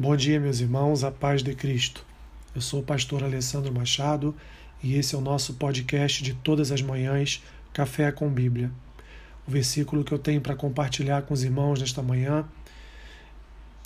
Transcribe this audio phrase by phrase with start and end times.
[0.00, 2.06] Bom dia, meus irmãos, a paz de Cristo.
[2.54, 4.34] Eu sou o pastor Alessandro Machado
[4.82, 8.72] e esse é o nosso podcast de todas as manhãs, Café com Bíblia.
[9.46, 12.48] O versículo que eu tenho para compartilhar com os irmãos nesta manhã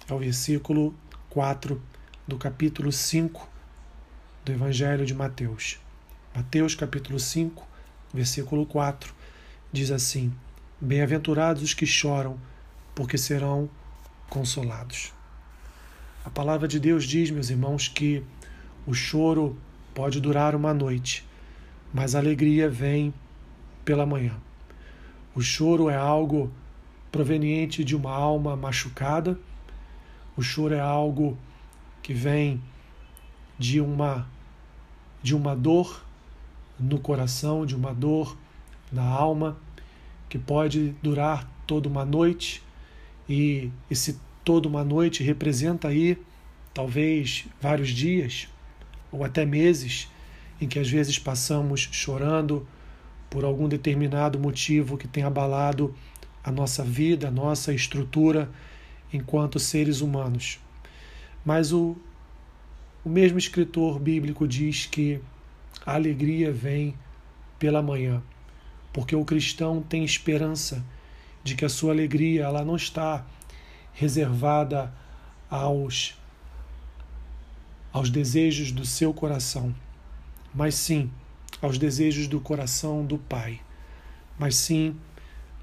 [0.08, 0.94] é o versículo
[1.30, 1.82] 4
[2.28, 3.48] do capítulo 5
[4.44, 5.80] do Evangelho de Mateus.
[6.32, 7.66] Mateus, capítulo 5,
[8.14, 9.12] versículo 4,
[9.72, 10.32] diz assim:
[10.80, 12.38] Bem-aventurados os que choram,
[12.94, 13.68] porque serão
[14.30, 15.12] consolados.
[16.24, 18.24] A palavra de Deus diz, meus irmãos, que
[18.86, 19.58] o choro
[19.94, 21.22] pode durar uma noite,
[21.92, 23.12] mas a alegria vem
[23.84, 24.34] pela manhã.
[25.34, 26.50] O choro é algo
[27.12, 29.38] proveniente de uma alma machucada,
[30.34, 31.36] o choro é algo
[32.02, 32.58] que vem
[33.58, 34.26] de uma
[35.22, 36.04] de uma dor
[36.80, 38.34] no coração, de uma dor
[38.90, 39.58] na alma,
[40.28, 42.62] que pode durar toda uma noite,
[43.28, 46.18] e esse toda uma noite representa aí
[46.72, 48.48] talvez vários dias
[49.10, 50.08] ou até meses
[50.60, 52.66] em que às vezes passamos chorando
[53.30, 55.94] por algum determinado motivo que tem abalado
[56.42, 58.50] a nossa vida, a nossa estrutura
[59.12, 60.58] enquanto seres humanos.
[61.44, 61.96] Mas o,
[63.04, 65.20] o mesmo escritor bíblico diz que
[65.84, 66.94] a alegria vem
[67.58, 68.22] pela manhã,
[68.92, 70.84] porque o cristão tem esperança
[71.42, 73.26] de que a sua alegria ela não está
[73.94, 74.92] reservada
[75.48, 76.16] aos
[77.92, 79.72] aos desejos do seu coração,
[80.52, 81.08] mas sim
[81.62, 83.60] aos desejos do coração do Pai,
[84.36, 84.96] mas sim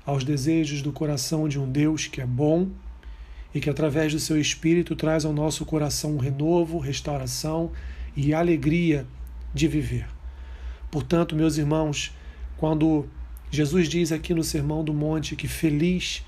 [0.06, 2.70] aos desejos do coração de um Deus que é bom
[3.54, 7.70] e que através do seu espírito traz ao nosso coração um renovo, restauração
[8.16, 9.06] e alegria
[9.54, 10.08] de viver.
[10.90, 12.16] Portanto, meus irmãos,
[12.58, 13.08] quando
[13.50, 16.24] Jesus diz aqui no Sermão do Monte que feliz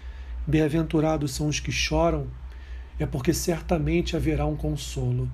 [0.45, 2.27] Bem-aventurados são os que choram,
[2.99, 5.31] é porque certamente haverá um consolo,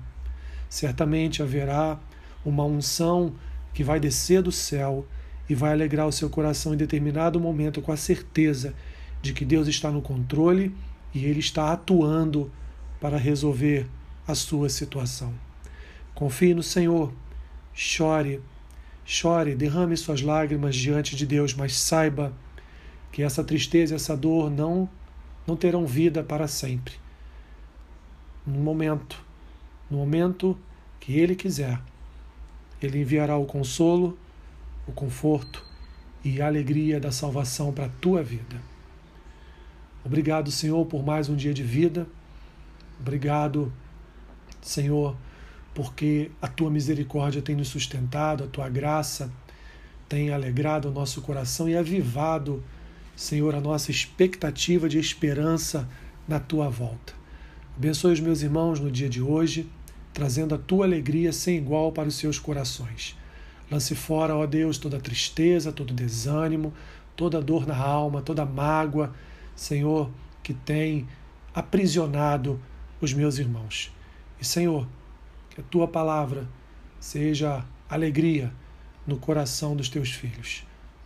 [0.68, 1.98] certamente haverá
[2.44, 3.34] uma unção
[3.74, 5.04] que vai descer do céu
[5.48, 8.72] e vai alegrar o seu coração em determinado momento com a certeza
[9.20, 10.72] de que Deus está no controle
[11.12, 12.50] e Ele está atuando
[13.00, 13.88] para resolver
[14.28, 15.34] a sua situação.
[16.14, 17.12] Confie no Senhor,
[17.74, 18.40] chore,
[19.04, 22.32] chore, derrame suas lágrimas diante de Deus, mas saiba
[23.10, 24.88] que essa tristeza, essa dor não
[25.46, 26.94] não terão vida para sempre.
[28.46, 29.22] No momento,
[29.90, 30.58] no momento
[30.98, 31.80] que Ele quiser,
[32.80, 34.18] Ele enviará o consolo,
[34.86, 35.64] o conforto
[36.24, 38.60] e a alegria da salvação para a tua vida.
[40.04, 42.06] Obrigado, Senhor, por mais um dia de vida.
[42.98, 43.72] Obrigado,
[44.62, 45.16] Senhor,
[45.74, 49.32] porque a tua misericórdia tem nos sustentado, a tua graça
[50.08, 52.62] tem alegrado o nosso coração e avivado
[53.20, 55.86] Senhor, a nossa expectativa de esperança
[56.26, 57.12] na tua volta.
[57.76, 59.68] Abençoe os meus irmãos no dia de hoje,
[60.10, 63.14] trazendo a tua alegria sem igual para os seus corações.
[63.70, 66.72] Lance fora, ó Deus, toda tristeza, todo desânimo,
[67.14, 69.14] toda dor na alma, toda mágoa,
[69.54, 70.10] Senhor,
[70.42, 71.06] que tem
[71.54, 72.58] aprisionado
[73.02, 73.92] os meus irmãos.
[74.40, 74.88] E, Senhor,
[75.50, 76.48] que a tua palavra
[76.98, 78.50] seja alegria
[79.06, 80.64] no coração dos teus filhos.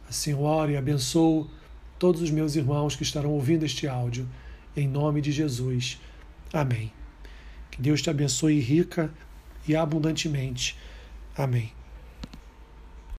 [0.08, 1.50] Assim, oro e abençoo
[1.98, 4.28] todos os meus irmãos que estarão ouvindo este áudio,
[4.76, 6.00] em nome de Jesus.
[6.52, 6.92] Amém.
[7.70, 9.12] Que Deus te abençoe rica
[9.66, 10.76] e abundantemente.
[11.36, 11.72] Amém.